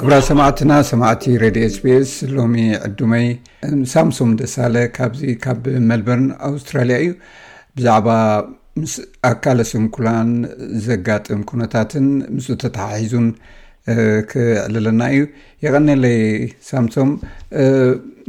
[0.00, 2.54] ክብራ ሰማዕትና ሰማዕቲ ሬድዮ ኤስቢኤስ ሎሚ
[2.86, 3.24] ዕድመይ
[3.92, 7.10] ሳምሶም ደሳለ ካብዚ ካብ መልበርን ኣውስትራልያ እዩ
[7.76, 8.08] ብዛዕባ
[8.80, 8.94] ምስ
[9.30, 10.30] ኣካለ ስንኩላን
[10.88, 12.06] ዘጋጥም ኩነታትን
[12.36, 13.26] ምስ ተተሓሒዙን
[14.32, 15.24] ክዕልለና እዩ
[15.64, 16.20] የቀኒለይ
[16.70, 17.10] ሳምሶም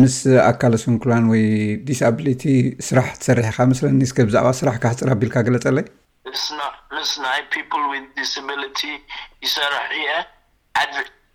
[0.00, 0.16] ምስ
[0.50, 1.44] ኣካለ ስንኩላን ወይ
[1.90, 2.44] ዲስኣብሊቲ
[2.88, 5.86] ስራሕ ትሰርሕ ካ መስለኒ ስብዛዕባ ስራሕ ካሕፅራ ኣቢልካ ገለፀለይ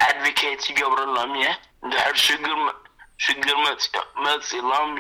[0.08, 1.46] ኣድቨኬት ይገብርሎም እየ
[1.86, 2.56] እንድሕር ሽግር
[4.26, 4.92] መፅእሎም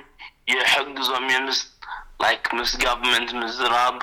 [0.53, 1.59] ይሕግዞም እየስ
[2.57, 3.97] ምስ ጋርመንት ምዝራብ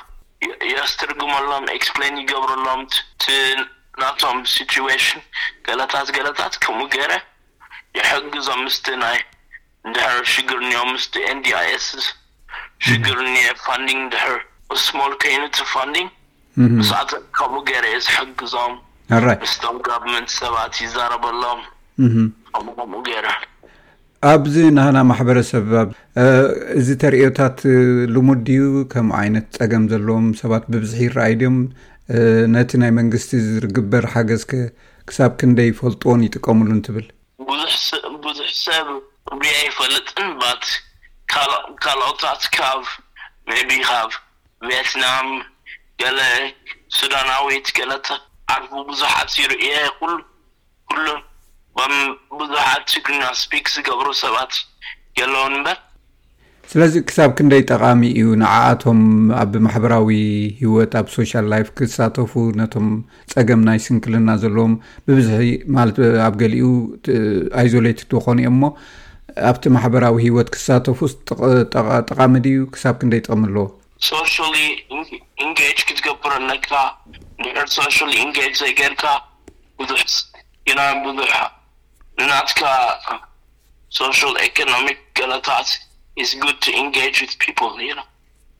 [0.72, 1.78] የ ስትርጉመሎም ኤ
[2.22, 2.82] ይገብርሎም
[4.02, 5.20] ናቶም ሲሽን
[5.66, 7.12] ገለታት ገለታት ከምኡ ገረ
[7.98, 9.18] ይሕግዞም ምስቲ ናይ
[9.88, 11.88] ንድር ሽግር እኒኦም ምስቲ ንዲይ ኤስ
[12.86, 14.30] ሽግር እን ፋንንግ ድር
[14.86, 16.08] ስሞል ኮይኑት ፋንንግ
[16.90, 18.74] ስእቶም ከምኡ ገረ እየ ዝሕግዞም
[19.16, 21.60] አራይ ምስቶም ጋብመንት ሰባት ይዛረበሎም
[22.54, 23.28] ከምኡከምኡ ገይረ
[24.32, 25.68] ኣብዚ ናና ማሕበረሰብ
[26.80, 27.58] እዚ ተሪእዮታት
[28.14, 28.60] ልሙድዩ
[28.92, 31.58] ከም ዓይነት ፀገም ዘለዎም ሰባት ብብዙሕ ይረኣይ ድዮም
[32.54, 34.44] ነቲ ናይ መንግስቲ ዝርግበር ሓገዝ
[35.08, 37.06] ክሳብ ክ ንደይ ይፈልጥዎን ይጥቀምሉንትብል
[38.06, 38.88] ዙብዙሕ ሰብ
[39.40, 40.30] ብያ ይፈልጥን
[40.62, 40.64] ት
[41.84, 42.82] ካልኦታት ካብ
[43.50, 44.10] መይቢ ካብ
[44.68, 45.28] ቪየትናም
[46.02, 46.18] ገለ
[46.98, 48.08] ሱዳናዊት ገለታ
[48.54, 49.74] ዓ ቡዙሓት ይርእየ
[51.04, 51.14] ሎ
[52.38, 54.52] ቡዙሓት ና ስፒክ ዝገብሩ ሰባት
[55.20, 55.78] የለዎን በር
[56.72, 58.98] ስለዚ ክሳብ ክንደይ ጠቃሚ እዩ ንዓኣቶም
[59.42, 60.10] ኣብ ማሕበራዊ
[60.60, 62.86] ሂወት ኣብ ሶሻል ላይፍ ክሳተፉ ነቶም
[63.32, 64.74] ፀገም ናይ ስንክልና ዘለዎም
[65.08, 65.46] ብብዙሒ
[65.76, 66.68] ማለት ኣብ ገሊኡ
[67.62, 68.62] ኣይዞሌቲ ዝኮኒኦ እሞ
[69.50, 71.00] ኣብቲ ማሕበራዊ ሂወት ክሳተፉ
[72.10, 73.66] ጠቃሚ ድ እዩ ክሳብ ክንደይ ጥቕሚ ኣለዎ
[75.88, 76.66] ክትገብረዘርካዙኢብዙናት
[85.46, 85.72] ታት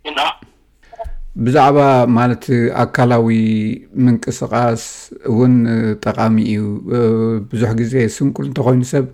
[0.09, 0.11] e
[1.45, 1.79] ብዛዕባ
[2.17, 2.45] ማለት
[2.83, 3.27] ኣካላዊ
[4.05, 4.83] ምንቅስቃስ
[5.31, 5.53] እውን
[6.05, 6.63] ጠቃሚ እዩ
[7.53, 9.07] ብዙሕ ግዜ ስንቁር እንተኮይኑ ሰብ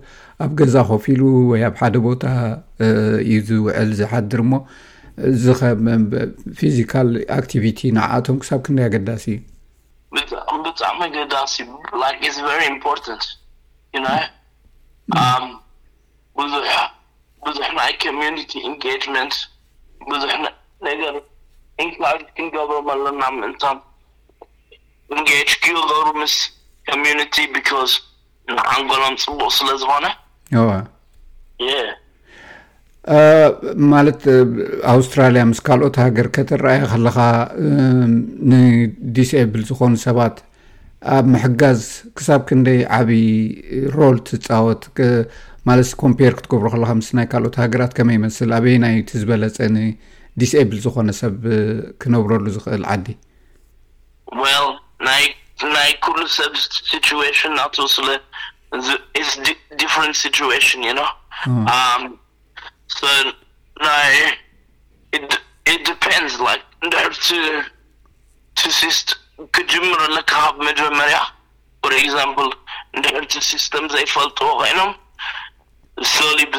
[0.43, 1.21] ኣብ ገዛ ኮፍ ኢሉ
[1.51, 2.23] ወይ ኣብ ሓደ ቦታ
[3.25, 4.51] እዩ ዝውዕል ዝሓድር እሞ
[5.29, 7.07] እዚ ከፊዚካል
[7.37, 9.37] ኣክቲቪቲ ንዕኣቶም ክሳብ ክንደይ ኣገዳሲእዩ
[10.65, 11.55] ብጣዕሚ ኣገዳሲ
[12.85, 14.01] ፖርት ዩ
[16.37, 16.53] ብዙ
[17.45, 19.35] ብዙሕ ናይ ኮሚኒቲ ኤንጋጅመንት
[20.11, 20.33] ብዙሕ
[20.87, 21.13] ነገር
[21.83, 22.01] እንካ
[22.37, 23.77] ክንገብሮም ኣለና ምእንታም
[25.19, 25.23] ን
[25.65, 26.33] ክዘብሩ ምስ
[27.03, 27.35] ሚቲ
[27.67, 27.71] ካ
[28.55, 30.05] ንኣንገሎም ፅቡቅ ስለዝኮነ
[33.93, 34.21] ማለት
[34.93, 37.17] ኣውስትራልያ ምስ ካልኦት ሃገር ከተረኣየ ከለካ
[38.51, 40.37] ንዲስኤብል ዝኮኑ ሰባት
[41.17, 41.81] ኣብ ምሕጋዝ
[42.17, 43.21] ክሳብ ክንደይ ዓብዪ
[43.97, 44.83] ሮል ትፃወት
[45.69, 51.39] ማለት ኮምፔር ክትገብሩ ከለካ ምስ ናይ ካልኦት ሃገራት ከመይ ይመስል ኣበይናይ ትዝበለፀ ንዲስኤብል ዝኮነ ሰብ
[52.01, 53.07] ክነብረሉ ዝኽእል ዓዲ
[54.43, 54.45] ወ
[55.07, 56.53] ናይ ኩሉ ሰብ
[57.23, 57.95] ዋሽን ናውስ
[59.81, 59.81] ድ
[60.69, 60.99] ሽን እዩ
[62.87, 62.87] it kمركممر
[71.79, 72.03] for ex
[73.73, 74.95] r sمይفلط ينم
[75.97, 75.99] w
[76.45, 76.57] بق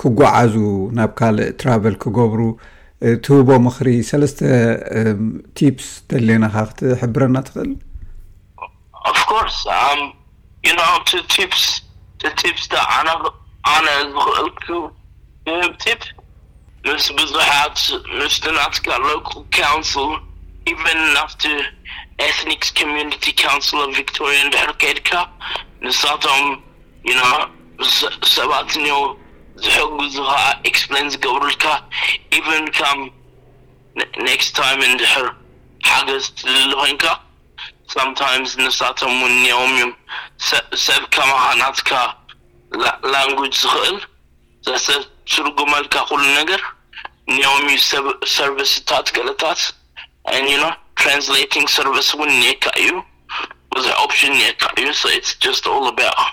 [0.00, 0.54] ክጓዓዙ
[0.98, 2.42] ናብ ካልእ ትራቨል ክገብሩ
[3.24, 4.40] ትህቦ ምክሪ ሰለስተ
[5.60, 8.28] ቲፕስ ተሌናካ ክትሕብረና ትክእልኣነ
[15.64, 16.02] ዝክእል
[16.88, 17.78] ምስ ብዙሓት
[18.18, 19.90] ምስቲ ናትካ ሎካ ካንስ
[20.82, 21.42] ቨን ናብቲ
[22.26, 22.62] ኤትኒክ
[23.10, 23.68] ኒቲ ካንስ
[24.08, 25.10] ክቶሪ እንድሕር ከይድካ
[25.84, 26.44] ንሳቶም
[28.36, 28.98] ሰባት እኒአ
[29.66, 30.38] ዝሕጉ ከዓ
[30.70, 31.64] ኤስን ዝገብሩልካ
[32.40, 33.00] ኢቨን ካም
[34.28, 35.26] ነክስት ታይ እንድሕር
[35.92, 37.04] ሓገዝ ትድሊ ኮንካ
[37.94, 39.88] ሳምታምስ ንሳቶም እን እኒኦም እዮ
[40.86, 41.32] ሰብከማ
[41.62, 41.90] ናትካ
[43.12, 43.98] ላንጉጅ ዝኽእል
[44.68, 44.86] ዘሰ
[45.32, 46.60] ትርጉመልካ ኩሉ ነገር
[47.32, 47.78] ኒኦም ዩ
[48.36, 49.60] ሰርቨታት ገለታት
[51.06, 52.90] ራንስግ ሰር እውን እንካ እዩ
[53.74, 55.02] ብዙሕ ኦፕሽን እንካ እዩ
[56.24, 56.26] ኣ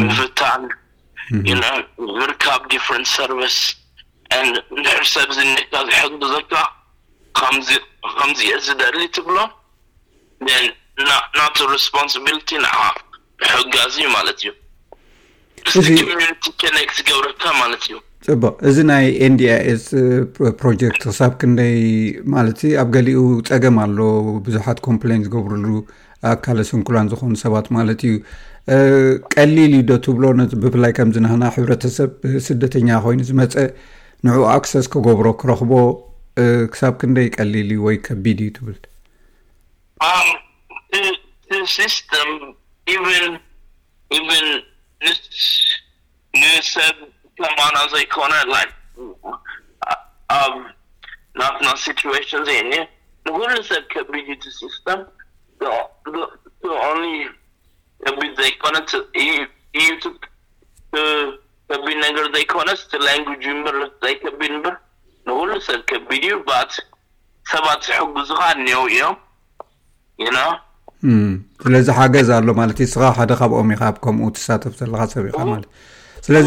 [0.00, 0.62] ምፍታን
[2.20, 2.80] ምርካብ ዲ
[3.14, 3.30] ሰር
[4.84, 6.52] ድሕርሰብ ኒካ ዝሕቢ ዘካ
[8.10, 9.36] ከምዚየ ዝደሊ ትብሎ
[11.94, 12.56] ፖቲ
[13.54, 14.50] ሕጋዝእዩ ማለት እዩ
[15.74, 16.74] ዝገብረካ
[17.84, 19.82] እዩ ፅቡቅ እዚ ናይ ኤንዲኣኤስ
[20.60, 21.74] ፕሮጀክት ክሳብ ክንደይ
[22.34, 23.98] ማለት ኣብ ገሊኡ ፀገም ኣሎ
[24.44, 25.66] ቡዙሓት ኮምፕሌን ዝገብርሉ
[26.30, 28.12] ኣካለ ስንኩላን ዝኾኑ ሰባት ማለት እዩ
[29.34, 30.24] ቀሊል እዩ ዶ ትብሎ
[30.64, 32.12] ብፍላይ ከምዝናሃና ሕብረተሰብ
[32.48, 33.54] ስደተኛ ኮይኑ ዝመፀ
[34.26, 35.72] ንዕኡ ኣክሰስ ክገብሮ ክረኽቦ
[36.72, 38.88] ክሳብ ክንደይ ቀሊል እዩ ወይ ከቢድ እዩ ትብልስተ
[43.00, 43.34] ል
[44.42, 44.48] ል
[47.42, 47.46] ማ
[47.92, 48.32] ዘይኮነ
[51.68, 52.72] ናፍ ሲሽን ዘእኒ
[53.26, 54.86] ንኩሉ ሰብ ከቢድ ስተ
[58.04, 58.90] ከቢድ ዘይኮነዩ
[61.70, 62.70] ከቢድ ነገር ዘይኮነ
[63.06, 64.76] ላንጉጅ በር ዘይ ከቢድ በር
[65.28, 66.36] ንሉ ሰብ ከቢድ እዩ
[67.52, 69.18] ሰባት ዝሕጉዙካ እኒአዉ እዮም
[71.64, 75.58] ስለዚ ሓገዝ ኣሎ ማለት እዩ እስ ሓደ ካብኦም ኢኻብ ከምኡ ተሳተፍ ዘለካ ሰብ ኢለዩ
[76.26, 76.46] ስለዚ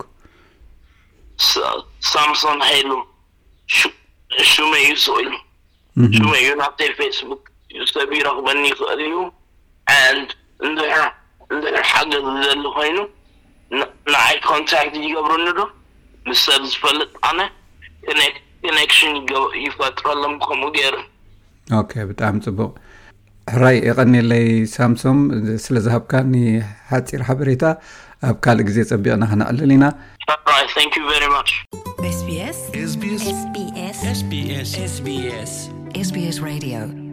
[2.14, 2.92] ሳምሶን ሃሉ
[4.52, 5.32] ሽመ እዩ ስኢሉ
[6.18, 7.44] ሽመ እዩ ናብዘይ ፌስቡክ
[7.94, 9.16] ሰብ ይረክበኒ ይኽእል እዩ
[10.18, 10.30] ንድ
[11.52, 12.98] እንድ ሓገዝ ዘሊ ኮይኑ
[13.80, 15.62] ንኣይ ኮንታርት ይገብሩኒ ዶ
[16.30, 17.40] ን ሰብ ዝፈልጥ ኣነ
[18.66, 19.16] ኮኔክሽን
[19.66, 20.96] ይፈጥረሎም ከምኡ ገይሩ
[22.10, 22.72] ብጣዕሚ ፅቡቅ
[23.54, 25.20] ሕራይ የቀኒለይ ሳምሶን
[25.66, 26.14] ስለዝሃብካ
[26.90, 27.64] ሓፂር ሓበሬታ
[28.30, 29.86] ኣብ ካልእ ግዜ ጸቢቕና ክነዕልል ኢና
[34.50, 35.34] ዩ
[36.06, 36.40] sss
[36.78, 37.07] ራ